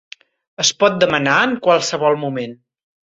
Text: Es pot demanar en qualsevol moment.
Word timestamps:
Es 0.63 0.71
pot 0.83 0.95
demanar 1.03 1.35
en 1.49 1.53
qualsevol 1.67 2.17
moment. 2.27 2.57